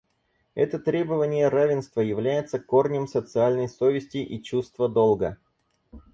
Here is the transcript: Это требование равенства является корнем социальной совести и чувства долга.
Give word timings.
Это 0.55 0.79
требование 0.79 1.47
равенства 1.47 2.01
является 2.01 2.57
корнем 2.57 3.05
социальной 3.07 3.69
совести 3.69 4.17
и 4.17 4.41
чувства 4.41 4.89
долга. 4.89 5.37